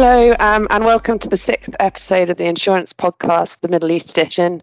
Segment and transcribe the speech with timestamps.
[0.00, 4.16] Hello, um, and welcome to the sixth episode of the Insurance Podcast, the Middle East
[4.16, 4.62] edition.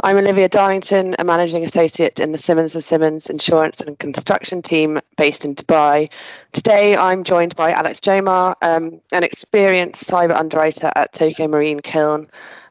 [0.00, 5.44] I'm Olivia Darlington, a managing associate in the Simmons Simmons Insurance and Construction team based
[5.44, 6.10] in Dubai.
[6.50, 12.26] Today, I'm joined by Alex Jomar, um, an experienced cyber underwriter at Tokio Marine Kiln.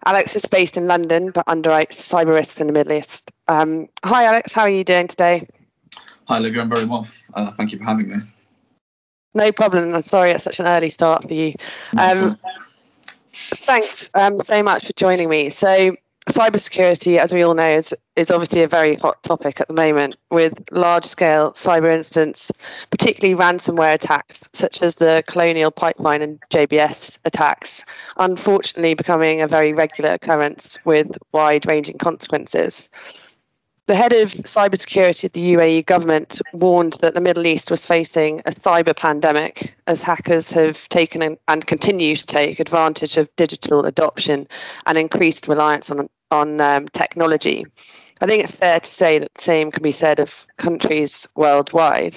[0.05, 3.31] Alex is based in London but underwrites cyber risks in the Middle East.
[3.47, 4.51] Um, hi, Alex.
[4.51, 5.47] How are you doing today?
[6.25, 6.63] Hi, Olivia.
[6.63, 7.07] I'm very well.
[7.33, 8.17] Uh, thank you for having me.
[9.33, 9.93] No problem.
[9.93, 11.55] I'm sorry it's such an early start for you.
[11.97, 12.37] Um,
[13.33, 15.49] thanks um, so much for joining me.
[15.49, 15.95] So,
[16.29, 20.15] cybersecurity, as we all know, is, is obviously a very hot topic at the moment
[20.29, 22.51] with large scale cyber incidents,
[22.91, 27.83] particularly ransomware attacks, such as the Colonial Pipeline and JBS attacks,
[28.17, 32.89] unfortunately becoming a very regular occurrence with wide ranging consequences.
[33.85, 38.39] The head of cybersecurity at the UAE government warned that the Middle East was facing
[38.45, 44.47] a cyber pandemic as hackers have taken and continue to take advantage of digital adoption
[44.85, 47.65] and increased reliance on, on um, technology.
[48.21, 52.15] I think it's fair to say that the same can be said of countries worldwide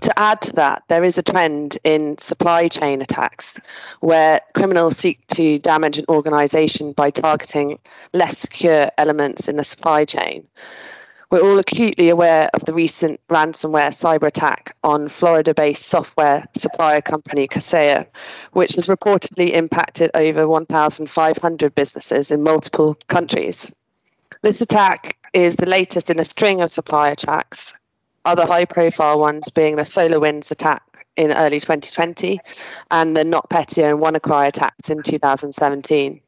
[0.00, 3.60] to add to that, there is a trend in supply chain attacks
[4.00, 7.78] where criminals seek to damage an organization by targeting
[8.12, 10.46] less secure elements in the supply chain.
[11.30, 17.00] We're all acutely aware of the recent ransomware cyber attack on Florida based software supplier
[17.00, 18.06] company Kaseya,
[18.52, 23.70] which has reportedly impacted over 1,500 businesses in multiple countries.
[24.42, 27.74] This attack is the latest in a string of supply attacks
[28.24, 30.82] other high profile ones being the SolarWinds attack
[31.16, 32.40] in early 2020
[32.90, 36.20] and the NotPetya and WannaCry attacks in 2017.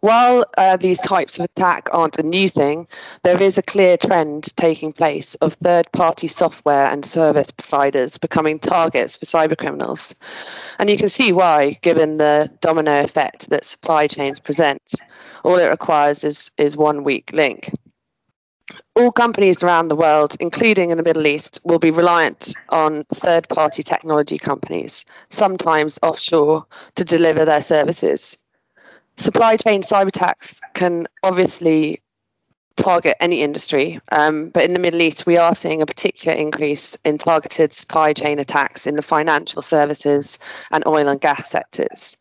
[0.00, 2.88] While uh, these types of attack aren't a new thing,
[3.22, 8.58] there is a clear trend taking place of third party software and service providers becoming
[8.58, 10.14] targets for cybercriminals.
[10.80, 14.82] And you can see why, given the domino effect that supply chains present.
[15.44, 17.70] All it requires is, is one weak link
[18.94, 23.48] all companies around the world, including in the Middle East, will be reliant on third
[23.48, 26.66] party technology companies, sometimes offshore,
[26.96, 28.36] to deliver their services.
[29.16, 32.02] Supply chain cyber attacks can obviously
[32.76, 36.96] target any industry, um, but in the Middle East, we are seeing a particular increase
[37.04, 40.38] in targeted supply chain attacks in the financial services
[40.70, 42.16] and oil and gas sectors.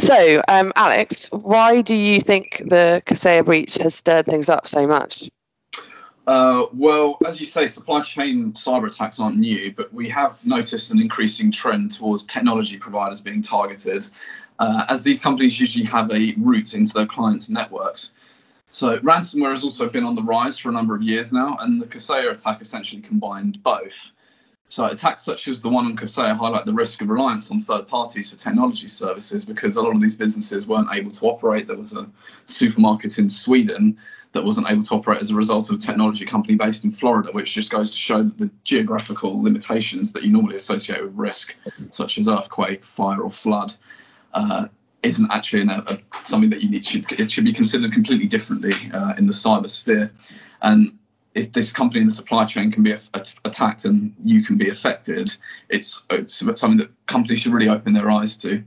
[0.00, 4.86] So, um, Alex, why do you think the Kaseya breach has stirred things up so
[4.86, 5.28] much?
[6.26, 10.90] Uh, well, as you say, supply chain cyber attacks aren't new, but we have noticed
[10.92, 14.06] an increasing trend towards technology providers being targeted,
[14.60, 18.12] uh, as these companies usually have a route into their clients' networks.
[18.70, 21.82] So, ransomware has also been on the rise for a number of years now, and
[21.82, 24.12] the Kaseya attack essentially combined both.
[24.72, 27.86] So, attacks such as the one on Kaseya highlight the risk of reliance on third
[27.86, 31.66] parties for technology services because a lot of these businesses weren't able to operate.
[31.66, 32.08] There was a
[32.46, 33.98] supermarket in Sweden
[34.32, 37.30] that wasn't able to operate as a result of a technology company based in Florida,
[37.32, 41.54] which just goes to show that the geographical limitations that you normally associate with risk,
[41.90, 43.74] such as earthquake, fire, or flood.
[44.32, 44.68] Uh,
[45.02, 48.72] isn't actually a, a, something that you need should it should be considered completely differently
[48.94, 50.12] uh, in the cyber sphere
[50.62, 50.96] and
[51.34, 54.56] if this company in the supply chain can be a, a, attacked and you can
[54.56, 55.34] be affected
[55.68, 58.62] it's, it's something that companies should really open their eyes to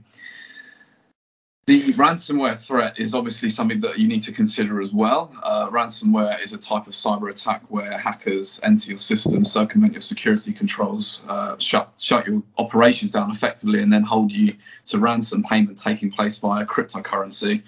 [1.66, 5.34] the ransomware threat is obviously something that you need to consider as well.
[5.42, 10.00] Uh, ransomware is a type of cyber attack where hackers enter your system, circumvent your
[10.00, 14.52] security controls, uh, shut shut your operations down effectively, and then hold you
[14.84, 17.64] to ransom payment taking place via cryptocurrency.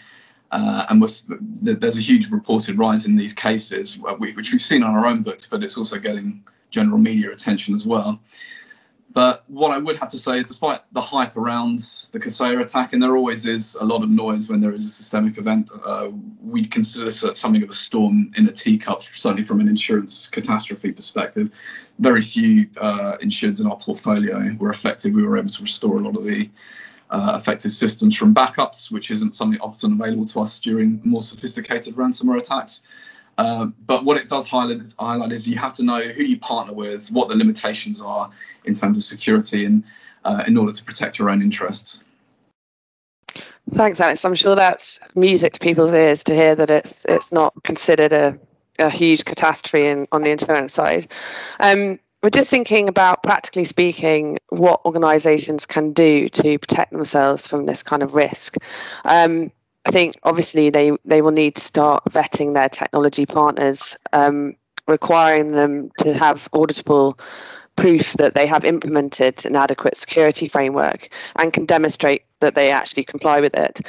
[0.51, 1.03] Uh, and
[1.61, 5.23] there's a huge reported rise in these cases, uh, which we've seen on our own
[5.23, 8.19] books, but it's also getting general media attention as well.
[9.13, 11.79] But what I would have to say is, despite the hype around
[12.13, 14.89] the Kaseya attack, and there always is a lot of noise when there is a
[14.89, 16.09] systemic event, uh,
[16.43, 20.93] we'd consider this something of a storm in a teacup, certainly from an insurance catastrophe
[20.93, 21.51] perspective.
[21.99, 25.17] Very few uh, insureds in our portfolio were affected.
[25.17, 26.49] We were able to restore a lot of the
[27.11, 31.97] uh, affected systems from backups, which isn't something often available to us during more sophisticated
[31.97, 32.83] ransomware attacks.
[33.39, 36.39] Uh, but what it does highlight is, highlight is, you have to know who you
[36.39, 38.31] partner with, what the limitations are
[38.65, 39.85] in terms of security, and
[40.25, 42.03] uh, in order to protect your own interests.
[43.71, 44.25] Thanks, Alex.
[44.25, 48.39] I'm sure that's music to people's ears to hear that it's it's not considered a,
[48.79, 51.07] a huge catastrophe in, on the insurance side.
[51.61, 57.67] Um, we're just thinking about, practically speaking, what organisations can do to protect themselves from
[57.67, 58.57] this kind of risk.
[59.05, 59.53] Um,
[59.85, 64.57] I think obviously they they will need to start vetting their technology partners, um,
[64.87, 67.19] requiring them to have auditable
[67.77, 73.05] proof that they have implemented an adequate security framework and can demonstrate that they actually
[73.05, 73.81] comply with it.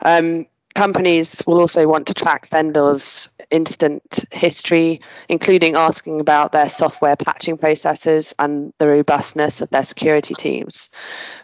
[0.00, 7.16] Um, companies will also want to track vendors' incident history, including asking about their software
[7.16, 10.90] patching processes and the robustness of their security teams.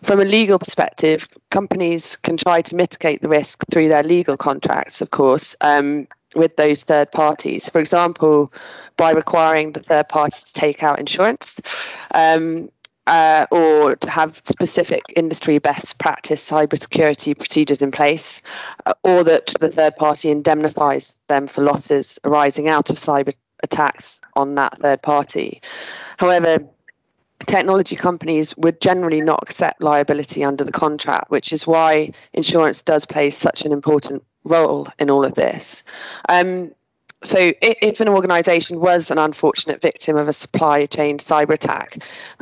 [0.02, 5.00] From a legal perspective, companies can try to mitigate the risk through their legal contracts,
[5.00, 5.56] of course.
[5.60, 7.68] Um, with those third parties.
[7.68, 8.52] For example,
[8.96, 11.60] by requiring the third party to take out insurance.
[12.14, 12.70] Um,
[13.06, 18.42] uh, or to have specific industry best practice cybersecurity procedures in place,
[18.86, 24.20] uh, or that the third party indemnifies them for losses arising out of cyber attacks
[24.34, 25.60] on that third party.
[26.18, 26.58] However,
[27.46, 33.06] technology companies would generally not accept liability under the contract, which is why insurance does
[33.06, 35.84] play such an important role in all of this.
[36.28, 36.72] Um,
[37.24, 41.98] so if an organization was an unfortunate victim of a supply chain cyber attack,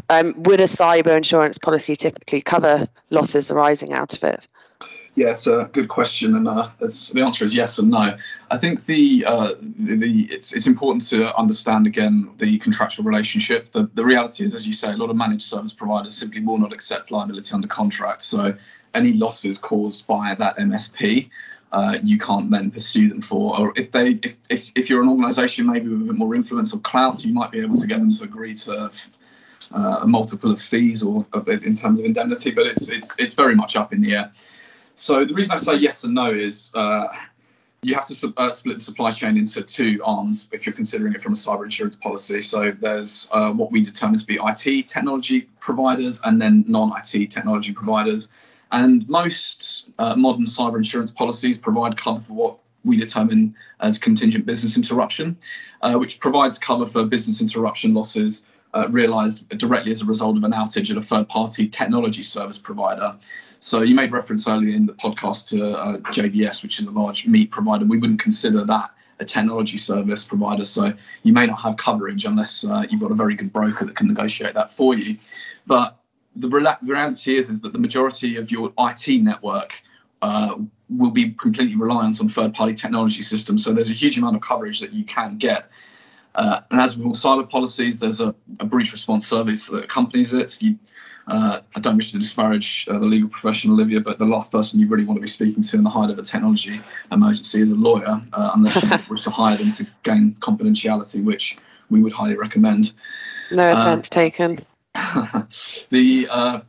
[0.08, 4.48] um, would a cyber insurance policy typically cover losses arising out of it?
[5.16, 8.16] Yeah, it's a good question, and uh, the answer is yes and no.
[8.50, 13.72] I think the, uh, the, the, it's it's important to understand again the contractual relationship.
[13.72, 16.58] The the reality is, as you say, a lot of managed service providers simply will
[16.58, 18.22] not accept liability under contract.
[18.22, 18.54] So
[18.94, 21.28] any losses caused by that MSP
[21.72, 23.58] uh, you can't then pursue them for.
[23.58, 26.74] Or if they, if, if, if you're an organisation maybe with a bit more influence
[26.74, 28.90] or clout, you might be able to get them to agree to
[29.72, 32.50] uh, a multiple of fees or in terms of indemnity.
[32.50, 34.32] But it's it's it's very much up in the air.
[34.96, 36.70] So the reason I say yes and no is.
[36.74, 37.08] Uh,
[37.82, 41.22] you have to uh, split the supply chain into two arms if you're considering it
[41.22, 42.42] from a cyber insurance policy.
[42.42, 47.72] So there's uh, what we determine to be IT technology providers and then non-IT technology
[47.72, 48.28] providers.
[48.72, 54.46] And most uh, modern cyber insurance policies provide cover for what we determine as contingent
[54.46, 55.36] business interruption,
[55.82, 60.44] uh, which provides cover for business interruption losses uh, realized directly as a result of
[60.44, 63.16] an outage at a third party technology service provider.
[63.58, 67.26] So you made reference earlier in the podcast to uh, JBS, which is a large
[67.26, 67.84] meat provider.
[67.84, 70.64] We wouldn't consider that a technology service provider.
[70.64, 70.94] So
[71.24, 74.08] you may not have coverage unless uh, you've got a very good broker that can
[74.08, 75.18] negotiate that for you.
[75.66, 75.99] But
[76.36, 76.48] the
[76.82, 79.82] reality is is that the majority of your IT network
[80.22, 80.56] uh,
[80.88, 83.64] will be completely reliant on third-party technology systems.
[83.64, 85.68] So there's a huge amount of coverage that you can get.
[86.34, 90.32] Uh, and as with all cyber policies, there's a, a, breach response service that accompanies
[90.32, 90.62] it.
[90.62, 90.78] You,
[91.26, 94.78] uh, I don't wish to disparage uh, the legal profession, Olivia, but the last person
[94.78, 96.80] you really want to be speaking to in the height of a technology
[97.10, 101.56] emergency is a lawyer, uh, unless you wish to hire them to gain confidentiality, which
[101.88, 102.92] we would highly recommend.
[103.50, 104.64] No offence taken.
[105.90, 106.60] the, uh,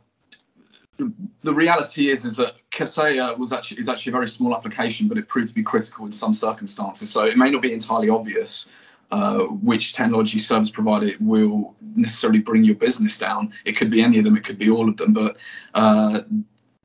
[0.98, 1.12] the
[1.42, 5.18] the reality is is that Kaseya was actually is actually a very small application, but
[5.18, 7.10] it proved to be critical in some circumstances.
[7.10, 8.70] So it may not be entirely obvious
[9.10, 13.52] uh, which technology service provider will necessarily bring your business down.
[13.64, 15.36] It could be any of them, it could be all of them, but
[15.74, 16.20] uh,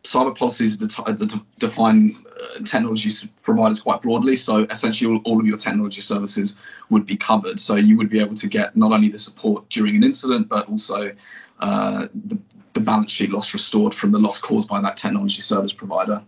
[0.04, 3.10] cyber policies define uh, technology
[3.42, 4.36] providers quite broadly.
[4.36, 6.56] So essentially, all, of your technology services
[6.90, 7.60] would be covered.
[7.60, 10.70] So you would be able to get not only the support during an incident, but
[10.70, 11.12] also
[11.60, 12.38] uh, the,
[12.74, 16.24] the, balance sheet loss restored from the loss caused by that technology service provider.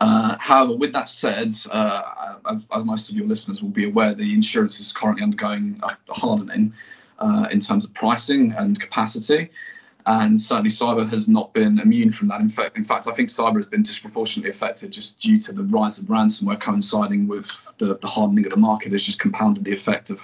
[0.00, 2.36] Uh, however, with that said, uh,
[2.74, 6.74] as most of your listeners will be aware, the insurance is currently undergoing a hardening
[7.20, 9.48] uh, in terms of pricing and capacity
[10.06, 12.40] and certainly cyber has not been immune from that.
[12.40, 15.62] In fact, in fact, I think cyber has been disproportionately affected just due to the
[15.64, 19.72] rise of ransomware coinciding with the, the hardening of the market has just compounded the
[19.72, 20.20] effect of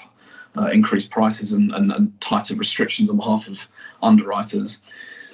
[0.57, 3.69] uh, increased prices and, and, and, tighter restrictions on behalf of
[4.03, 4.81] underwriters.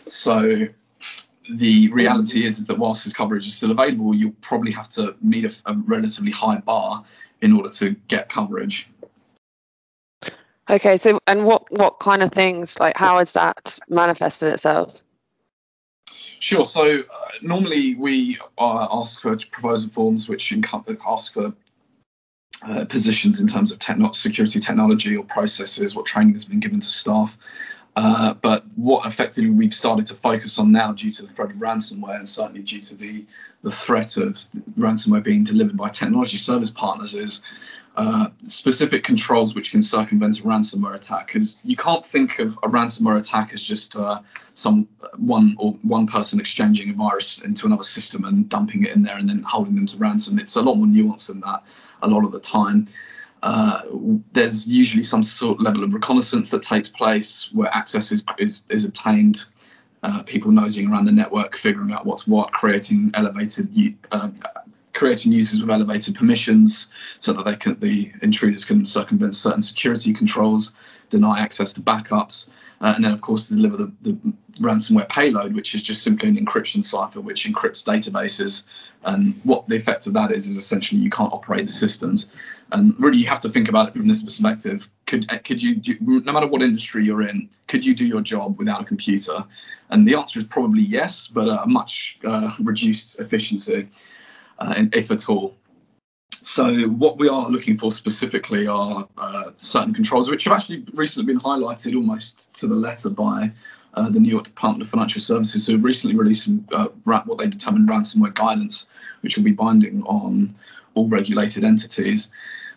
[0.06, 0.66] So
[1.50, 5.14] the reality is, is that whilst this coverage is still available, you'll probably have to
[5.22, 7.04] meet a, a relatively high bar
[7.40, 8.88] in order to get coverage.
[10.70, 15.02] Okay, so and what what kind of things like how has that manifested itself?
[16.40, 16.64] Sure.
[16.64, 17.02] So uh,
[17.42, 20.52] normally we uh, ask for proposal forms which
[21.06, 21.52] ask for
[22.62, 26.80] uh, positions in terms of techno- security technology or processes, what training has been given
[26.80, 27.36] to staff.
[27.96, 31.56] Uh, but what effectively we've started to focus on now, due to the threat of
[31.56, 33.24] ransomware, and certainly due to the
[33.62, 34.38] the threat of
[34.78, 37.40] ransomware being delivered by technology service partners, is
[37.96, 41.28] uh, specific controls which can circumvent a ransomware attack.
[41.28, 44.20] Because you can't think of a ransomware attack as just uh,
[44.54, 49.02] some one or one person exchanging a virus into another system and dumping it in
[49.02, 50.38] there and then holding them to ransom.
[50.38, 51.62] It's a lot more nuanced than that.
[52.02, 52.88] A lot of the time.
[53.42, 53.82] Uh,
[54.32, 58.64] there's usually some sort of level of reconnaissance that takes place where access is is,
[58.70, 59.44] is obtained.
[60.02, 63.68] Uh, people nosing around the network, figuring out what's what, creating elevated
[64.12, 64.28] uh,
[64.94, 70.12] creating users with elevated permissions so that they can the intruders can circumvent certain security
[70.12, 70.72] controls,
[71.10, 72.48] deny access to backups.
[72.80, 74.16] uh, and then of course deliver the, the,
[74.60, 78.62] ransomware payload, which is just simply an encryption cipher which encrypts databases.
[79.04, 82.30] And what the effect of that is is essentially you can't operate the systems.
[82.72, 84.88] And really, you have to think about it from this perspective.
[85.06, 88.58] Could could you, do, no matter what industry you're in, could you do your job
[88.58, 89.44] without a computer?
[89.90, 93.88] And the answer is probably yes, but a much uh, reduced efficiency,
[94.58, 95.54] uh, if at all.
[96.42, 101.32] So what we are looking for specifically are uh, certain controls, which have actually recently
[101.32, 103.50] been highlighted almost to the letter by
[103.94, 107.38] uh, the New York Department of Financial Services, who have recently released some, uh, what
[107.38, 108.86] they determine ransomware guidance,
[109.22, 110.54] which will be binding on
[110.94, 112.30] all regulated entities,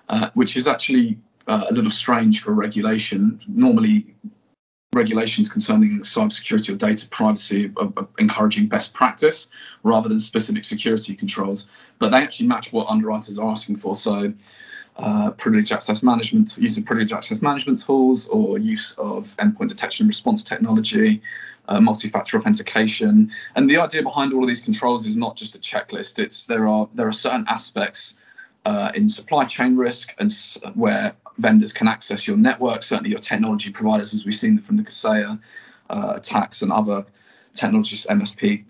[0.09, 1.17] uh, which is actually
[1.47, 3.41] uh, a little strange for regulation.
[3.47, 4.15] Normally,
[4.97, 9.47] regulations concerning cybersecurity or data privacy are, are encouraging best practice
[9.83, 11.67] rather than specific security controls,
[11.99, 13.95] but they actually match what underwriters are asking for.
[13.95, 14.33] So,
[14.97, 20.05] uh, privileged access management, use of privileged access management tools, or use of endpoint detection
[20.05, 21.21] and response technology,
[21.67, 23.31] uh, multi-factor authentication.
[23.55, 26.17] And the idea behind all of these controls is not just a checklist.
[26.17, 28.15] It's there are there are certain aspects
[28.67, 30.29] uh, in supply chain risk and
[30.73, 34.83] where vendors can access your network, certainly your technology providers, as we've seen from the
[34.83, 35.39] Kaseya
[35.89, 37.05] uh, attacks and other
[37.53, 38.65] technologies, MSP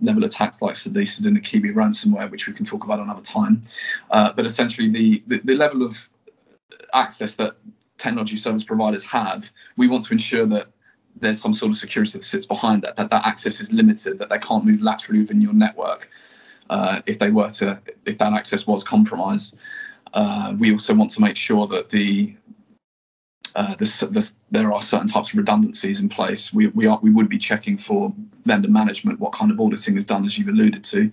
[0.00, 3.60] level attacks like the Sodinokibi ransomware, which we can talk about another time.
[4.10, 6.08] Uh, but essentially, the, the, the level of
[6.94, 7.56] access that
[7.98, 10.68] technology service providers have, we want to ensure that
[11.20, 14.30] there's some sort of security that sits behind that, that that access is limited, that
[14.30, 16.08] they can't move laterally within your network
[16.70, 19.56] uh, if they were to, if that access was compromised.
[20.12, 22.34] Uh, we also want to make sure that the
[23.56, 26.52] uh, this, this, there are certain types of redundancies in place.
[26.52, 28.12] We, we, are, we would be checking for
[28.44, 31.10] vendor management, what kind of auditing is done, as you've alluded to.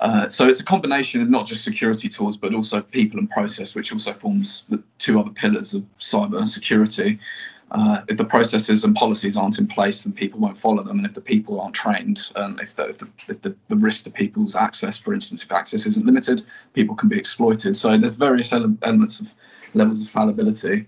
[0.00, 3.74] Uh, so it's a combination of not just security tools, but also people and process,
[3.74, 7.18] which also forms the two other pillars of cyber security.
[7.72, 10.98] Uh, if the processes and policies aren't in place, then people won't follow them.
[10.98, 14.04] And if the people aren't trained, and if, the, if, the, if the, the, risk
[14.04, 16.42] to people's access, for instance, if access isn't limited,
[16.74, 17.76] people can be exploited.
[17.76, 19.34] So there's various ele- elements of
[19.74, 20.86] levels of fallibility.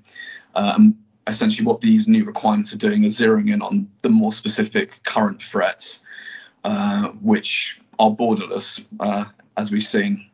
[0.55, 5.03] Um, essentially, what these new requirements are doing is zeroing in on the more specific
[5.03, 6.01] current threats,
[6.63, 9.25] uh, which are borderless, uh,
[9.57, 10.25] as we've seen.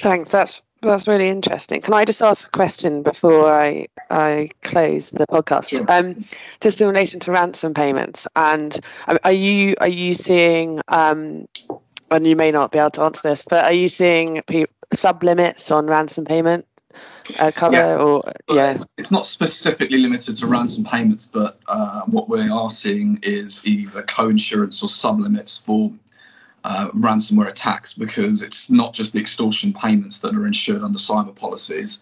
[0.00, 0.32] Thanks.
[0.32, 1.80] That's that's really interesting.
[1.80, 5.70] Can I just ask a question before I I close the podcast?
[5.70, 5.84] Sure.
[5.88, 6.24] Um,
[6.60, 8.78] just in relation to ransom payments, and
[9.08, 11.48] um, are you are you seeing um,
[12.10, 15.22] and you may not be able to answer this, but are you seeing pe- sub
[15.24, 16.66] limits on ransom payment
[17.38, 17.96] uh, cover yeah.
[17.96, 22.70] or yeah it's, it's, not specifically limited to ransom payments but uh, what we are
[22.70, 25.92] seeing is either co-insurance or sub-limits for
[26.66, 31.34] uh, ransomware attacks because it's not just the extortion payments that are insured under cyber
[31.34, 32.00] policies.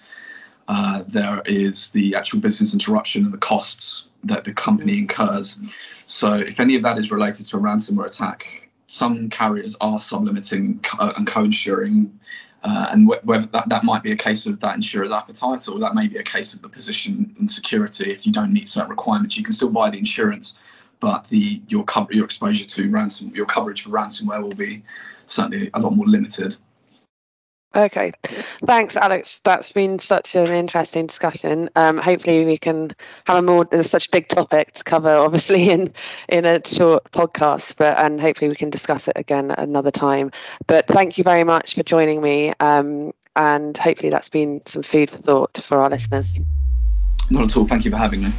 [0.66, 5.59] Uh, there is the actual business interruption and the costs that the company incurs.
[6.06, 10.85] So if any of that is related to a ransomware attack some carriers are sub-limiting
[10.99, 12.18] uh, and co-insuring
[12.62, 15.78] uh, and wh- whether that, that might be a case of that insurer's appetite or
[15.78, 18.11] that may be a case of the position and security.
[18.11, 20.54] If you don't meet certain requirements, you can still buy the insurance,
[21.04, 24.82] but the your cover your exposure to ransom your coverage for ransomware will be
[25.26, 26.56] certainly a lot more limited.
[27.76, 28.12] Okay,
[28.64, 29.42] thanks, Alex.
[29.44, 31.68] That's been such an interesting discussion.
[31.76, 32.92] Um, hopefully, we can
[33.26, 33.66] have a more.
[33.66, 35.92] There's such a big topic to cover, obviously, in
[36.30, 37.75] in a short podcast.
[37.76, 40.30] But and hopefully, we can discuss it again another time.
[40.66, 42.54] But thank you very much for joining me.
[42.61, 46.40] Um, and hopefully, that's been some food for thought for our listeners.
[47.28, 47.66] Not at all.
[47.66, 48.32] Thank you for having me.